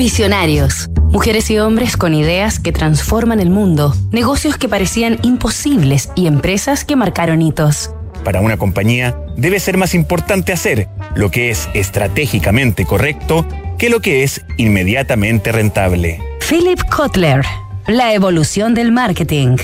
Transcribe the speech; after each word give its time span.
Visionarios. 0.00 0.88
Mujeres 1.10 1.50
y 1.50 1.58
hombres 1.58 1.98
con 1.98 2.14
ideas 2.14 2.58
que 2.58 2.72
transforman 2.72 3.38
el 3.38 3.50
mundo, 3.50 3.94
negocios 4.12 4.56
que 4.56 4.66
parecían 4.66 5.18
imposibles 5.22 6.08
y 6.16 6.26
empresas 6.26 6.86
que 6.86 6.96
marcaron 6.96 7.42
hitos. 7.42 7.90
Para 8.24 8.40
una 8.40 8.56
compañía 8.56 9.14
debe 9.36 9.60
ser 9.60 9.76
más 9.76 9.94
importante 9.94 10.54
hacer 10.54 10.88
lo 11.14 11.30
que 11.30 11.50
es 11.50 11.68
estratégicamente 11.74 12.86
correcto 12.86 13.46
que 13.76 13.90
lo 13.90 14.00
que 14.00 14.22
es 14.22 14.40
inmediatamente 14.56 15.52
rentable. 15.52 16.18
Philip 16.48 16.80
Kotler, 16.88 17.44
la 17.86 18.14
evolución 18.14 18.72
del 18.72 18.92
marketing. 18.92 19.58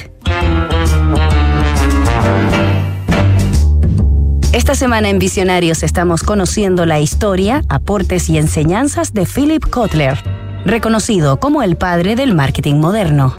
Esta 4.66 4.74
semana 4.74 5.10
en 5.10 5.20
Visionarios 5.20 5.84
estamos 5.84 6.24
conociendo 6.24 6.86
la 6.86 6.98
historia, 6.98 7.62
aportes 7.68 8.28
y 8.28 8.36
enseñanzas 8.36 9.14
de 9.14 9.24
Philip 9.24 9.64
Kotler, 9.64 10.18
reconocido 10.64 11.38
como 11.38 11.62
el 11.62 11.76
padre 11.76 12.16
del 12.16 12.34
marketing 12.34 12.74
moderno. 12.74 13.36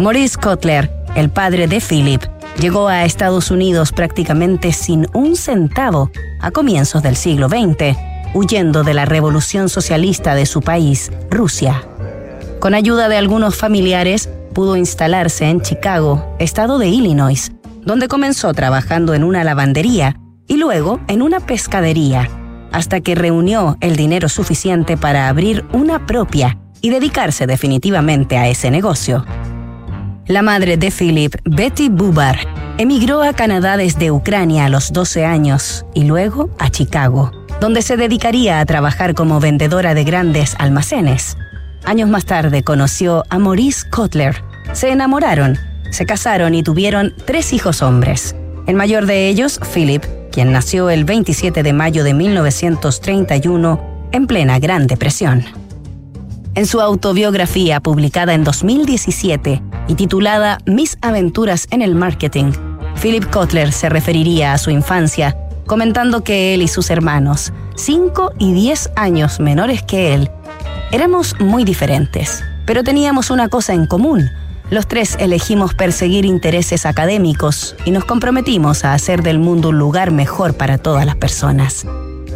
Maurice 0.00 0.36
Kotler, 0.36 0.90
el 1.14 1.30
padre 1.30 1.68
de 1.68 1.80
Philip, 1.80 2.20
llegó 2.58 2.88
a 2.88 3.04
Estados 3.04 3.52
Unidos 3.52 3.92
prácticamente 3.92 4.72
sin 4.72 5.06
un 5.14 5.36
centavo 5.36 6.10
a 6.40 6.50
comienzos 6.50 7.04
del 7.04 7.14
siglo 7.14 7.48
XX, 7.48 7.96
huyendo 8.34 8.82
de 8.82 8.94
la 8.94 9.04
revolución 9.04 9.68
socialista 9.68 10.34
de 10.34 10.46
su 10.46 10.60
país, 10.60 11.12
Rusia. 11.30 11.84
Con 12.58 12.74
ayuda 12.74 13.08
de 13.08 13.16
algunos 13.16 13.54
familiares, 13.54 14.28
pudo 14.54 14.74
instalarse 14.74 15.44
en 15.44 15.60
Chicago, 15.60 16.34
estado 16.40 16.78
de 16.78 16.88
Illinois, 16.88 17.52
donde 17.86 18.08
comenzó 18.08 18.52
trabajando 18.52 19.14
en 19.14 19.24
una 19.24 19.44
lavandería 19.44 20.16
y 20.46 20.58
luego 20.58 21.00
en 21.08 21.22
una 21.22 21.40
pescadería, 21.40 22.28
hasta 22.72 23.00
que 23.00 23.14
reunió 23.14 23.78
el 23.80 23.96
dinero 23.96 24.28
suficiente 24.28 24.98
para 24.98 25.28
abrir 25.28 25.64
una 25.72 26.04
propia 26.04 26.58
y 26.82 26.90
dedicarse 26.90 27.46
definitivamente 27.46 28.36
a 28.36 28.48
ese 28.48 28.70
negocio. 28.70 29.24
La 30.26 30.42
madre 30.42 30.76
de 30.76 30.90
Philip, 30.90 31.36
Betty 31.44 31.88
Bubar, 31.88 32.36
emigró 32.78 33.22
a 33.22 33.32
Canadá 33.32 33.76
desde 33.76 34.10
Ucrania 34.10 34.66
a 34.66 34.68
los 34.68 34.92
12 34.92 35.24
años 35.24 35.86
y 35.94 36.04
luego 36.04 36.50
a 36.58 36.68
Chicago, 36.68 37.30
donde 37.60 37.80
se 37.82 37.96
dedicaría 37.96 38.58
a 38.58 38.66
trabajar 38.66 39.14
como 39.14 39.38
vendedora 39.38 39.94
de 39.94 40.02
grandes 40.02 40.56
almacenes. 40.58 41.38
Años 41.84 42.08
más 42.08 42.24
tarde 42.24 42.64
conoció 42.64 43.22
a 43.30 43.38
Maurice 43.38 43.88
Kotler. 43.88 44.42
Se 44.72 44.90
enamoraron 44.90 45.56
se 45.90 46.06
casaron 46.06 46.54
y 46.54 46.62
tuvieron 46.62 47.14
tres 47.24 47.52
hijos 47.52 47.82
hombres. 47.82 48.34
El 48.66 48.74
mayor 48.76 49.06
de 49.06 49.28
ellos, 49.28 49.60
Philip, 49.74 50.04
quien 50.32 50.52
nació 50.52 50.90
el 50.90 51.04
27 51.04 51.62
de 51.62 51.72
mayo 51.72 52.04
de 52.04 52.14
1931 52.14 54.08
en 54.12 54.26
plena 54.26 54.58
Gran 54.58 54.86
Depresión. 54.86 55.44
En 56.54 56.66
su 56.66 56.80
autobiografía 56.80 57.80
publicada 57.80 58.34
en 58.34 58.44
2017 58.44 59.62
y 59.88 59.94
titulada 59.94 60.58
Mis 60.66 60.98
aventuras 61.02 61.66
en 61.70 61.82
el 61.82 61.94
marketing, 61.94 62.52
Philip 63.00 63.28
Kotler 63.30 63.72
se 63.72 63.88
referiría 63.88 64.52
a 64.52 64.58
su 64.58 64.70
infancia 64.70 65.36
comentando 65.66 66.22
que 66.22 66.54
él 66.54 66.62
y 66.62 66.68
sus 66.68 66.90
hermanos, 66.90 67.52
5 67.74 68.34
y 68.38 68.52
10 68.52 68.92
años 68.96 69.40
menores 69.40 69.82
que 69.82 70.14
él, 70.14 70.30
éramos 70.92 71.38
muy 71.40 71.64
diferentes, 71.64 72.44
pero 72.64 72.84
teníamos 72.84 73.30
una 73.30 73.48
cosa 73.48 73.74
en 73.74 73.86
común, 73.86 74.30
los 74.70 74.88
tres 74.88 75.16
elegimos 75.20 75.74
perseguir 75.74 76.24
intereses 76.24 76.86
académicos 76.86 77.76
y 77.84 77.92
nos 77.92 78.04
comprometimos 78.04 78.84
a 78.84 78.94
hacer 78.94 79.22
del 79.22 79.38
mundo 79.38 79.68
un 79.68 79.78
lugar 79.78 80.10
mejor 80.10 80.56
para 80.56 80.78
todas 80.78 81.06
las 81.06 81.16
personas. 81.16 81.86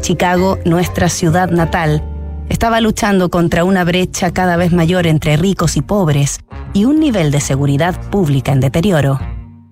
Chicago, 0.01 0.59
nuestra 0.65 1.09
ciudad 1.09 1.51
natal, 1.51 2.05
estaba 2.49 2.81
luchando 2.81 3.31
contra 3.31 3.65
una 3.65 3.85
brecha 3.85 4.33
cada 4.33 4.57
vez 4.57 4.73
mayor 4.73 5.07
entre 5.07 5.37
ricos 5.37 5.77
y 5.77 5.83
pobres 5.83 6.41
y 6.73 6.85
un 6.85 7.01
nivel 7.01 7.31
de 7.31 7.41
seguridad 7.41 8.01
pública 8.11 8.53
en 8.53 8.61
deterioro. 8.61 9.19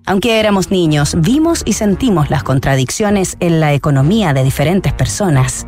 Aunque 0.05 0.39
éramos 0.39 0.71
niños, 0.71 1.15
vimos 1.17 1.61
y 1.65 1.73
sentimos 1.73 2.29
las 2.29 2.43
contradicciones 2.43 3.37
en 3.39 3.59
la 3.59 3.73
economía 3.73 4.33
de 4.33 4.43
diferentes 4.43 4.91
personas. 4.91 5.65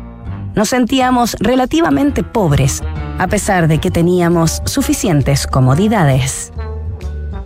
Nos 0.54 0.70
sentíamos 0.70 1.36
relativamente 1.40 2.22
pobres, 2.22 2.82
a 3.18 3.26
pesar 3.28 3.68
de 3.68 3.78
que 3.78 3.90
teníamos 3.90 4.60
suficientes 4.66 5.46
comodidades. 5.46 6.52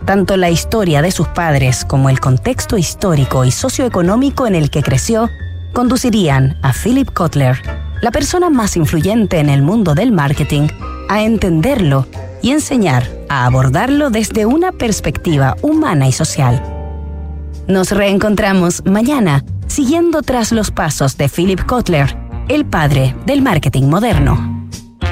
Tanto 0.07 0.37
la 0.37 0.49
historia 0.49 1.01
de 1.01 1.11
sus 1.11 1.27
padres 1.27 1.83
como 1.83 2.09
el 2.09 2.21
contexto 2.21 2.77
histórico 2.77 3.43
y 3.43 3.51
socioeconómico 3.51 4.47
en 4.47 4.55
el 4.55 4.69
que 4.69 4.81
creció 4.81 5.29
conducirían 5.73 6.57
a 6.61 6.71
Philip 6.71 7.11
Kotler, 7.11 7.61
la 8.01 8.11
persona 8.11 8.49
más 8.49 8.77
influyente 8.77 9.39
en 9.39 9.49
el 9.49 9.61
mundo 9.61 9.95
del 9.95 10.13
marketing, 10.13 10.69
a 11.09 11.23
entenderlo 11.23 12.07
y 12.41 12.51
enseñar 12.51 13.05
a 13.27 13.45
abordarlo 13.45 14.09
desde 14.09 14.45
una 14.45 14.71
perspectiva 14.71 15.57
humana 15.61 16.07
y 16.07 16.13
social. 16.13 16.63
Nos 17.67 17.91
reencontramos 17.91 18.85
mañana 18.85 19.43
siguiendo 19.67 20.21
tras 20.21 20.53
los 20.53 20.71
pasos 20.71 21.17
de 21.17 21.27
Philip 21.27 21.65
Kotler, 21.65 22.17
el 22.47 22.65
padre 22.65 23.13
del 23.25 23.41
marketing 23.41 23.89
moderno. 23.89 24.56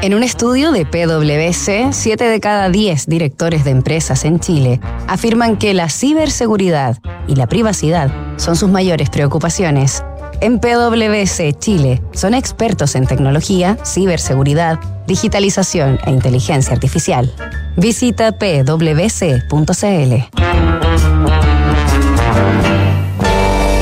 En 0.05 0.13
un 0.13 0.21
estudio 0.21 0.71
de 0.71 0.85
PwC, 0.85 1.91
7 1.91 2.23
de 2.25 2.39
cada 2.39 2.69
10 2.69 3.07
directores 3.07 3.63
de 3.63 3.71
empresas 3.71 4.23
en 4.23 4.39
Chile 4.39 4.79
afirman 5.07 5.57
que 5.57 5.73
la 5.73 5.89
ciberseguridad 5.89 6.99
y 7.27 7.33
la 7.33 7.47
privacidad 7.47 8.11
son 8.37 8.55
sus 8.55 8.69
mayores 8.69 9.09
preocupaciones. 9.09 10.03
En 10.41 10.59
PwC 10.59 11.57
Chile 11.57 12.03
son 12.13 12.35
expertos 12.35 12.93
en 12.93 13.07
tecnología, 13.07 13.79
ciberseguridad, 13.83 14.77
digitalización 15.07 15.97
e 16.05 16.11
inteligencia 16.11 16.75
artificial. 16.75 17.33
Visita 17.75 18.31
pwc.cl. 18.33 19.55